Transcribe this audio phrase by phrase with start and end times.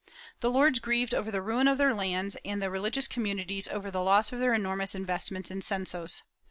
[0.39, 4.01] The lords grieved over the ruin of their lands and the religious communities over the
[4.01, 6.23] loss of their enormous investments in censos.